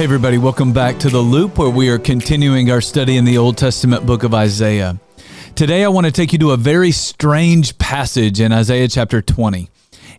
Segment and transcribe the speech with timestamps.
[0.00, 3.36] Hey, everybody, welcome back to The Loop, where we are continuing our study in the
[3.36, 4.98] Old Testament book of Isaiah.
[5.54, 9.68] Today, I want to take you to a very strange passage in Isaiah chapter 20.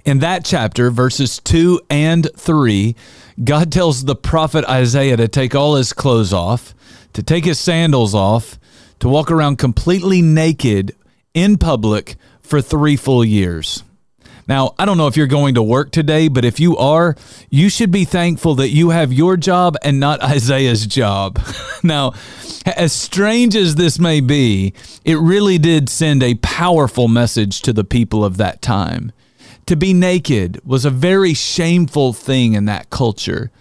[0.06, 2.96] In that chapter, verses 2 and 3,
[3.44, 6.76] God tells the prophet Isaiah to take all his clothes off,
[7.14, 8.60] to take his sandals off,
[9.00, 10.96] to walk around completely naked
[11.34, 13.84] in public for three full years.
[14.52, 17.16] Now, I don't know if you're going to work today, but if you are,
[17.50, 21.40] you should be thankful that you have your job and not Isaiah's job.
[21.84, 22.12] now,
[22.66, 24.74] as strange as this may be,
[25.06, 29.14] it really did send a powerful message to the people of that time.
[29.68, 33.52] To be naked was a very shameful thing in that culture.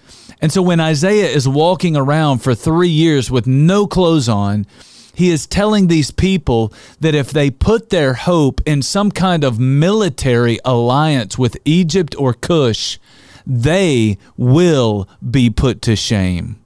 [0.40, 4.66] And so when Isaiah is walking around for three years with no clothes on,
[5.14, 9.58] he is telling these people that if they put their hope in some kind of
[9.58, 12.98] military alliance with Egypt or Cush,
[13.46, 16.56] they will be put to shame.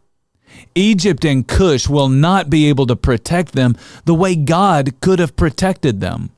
[0.74, 5.36] Egypt and Cush will not be able to protect them the way God could have
[5.36, 6.30] protected them.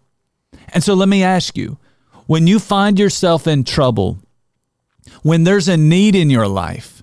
[0.68, 1.78] And so let me ask you
[2.26, 4.18] when you find yourself in trouble,
[5.22, 7.02] when there's a need in your life,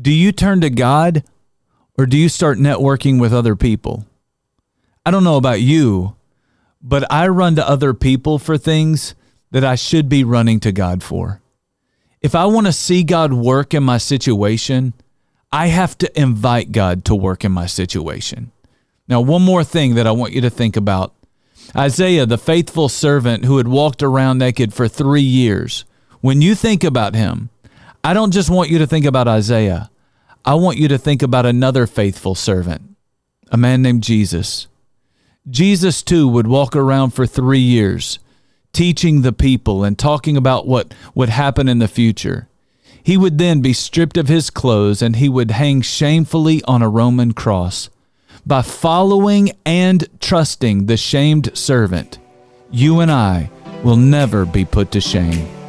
[0.00, 1.24] do you turn to God
[1.98, 4.06] or do you start networking with other people?
[5.04, 6.14] I don't know about you,
[6.80, 9.14] but I run to other people for things
[9.50, 11.40] that I should be running to God for.
[12.20, 14.94] If I want to see God work in my situation,
[15.50, 18.52] I have to invite God to work in my situation.
[19.08, 21.12] Now, one more thing that I want you to think about
[21.76, 25.84] Isaiah, the faithful servant who had walked around naked for three years,
[26.20, 27.50] when you think about him,
[28.04, 29.90] I don't just want you to think about Isaiah.
[30.44, 32.82] I want you to think about another faithful servant,
[33.50, 34.68] a man named Jesus.
[35.50, 38.18] Jesus too would walk around for three years,
[38.72, 42.48] teaching the people and talking about what would happen in the future.
[43.02, 46.88] He would then be stripped of his clothes and he would hang shamefully on a
[46.88, 47.90] Roman cross.
[48.46, 52.18] By following and trusting the shamed servant,
[52.70, 53.50] you and I
[53.82, 55.61] will never be put to shame.